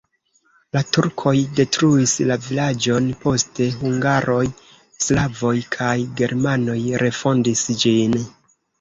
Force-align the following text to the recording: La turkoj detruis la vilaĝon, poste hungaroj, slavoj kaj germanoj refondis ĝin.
La 0.77 0.81
turkoj 0.95 1.33
detruis 1.59 2.13
la 2.31 2.39
vilaĝon, 2.47 3.11
poste 3.27 3.69
hungaroj, 3.83 4.41
slavoj 5.05 5.55
kaj 5.79 5.95
germanoj 6.23 6.83
refondis 7.07 7.67
ĝin. 7.87 8.23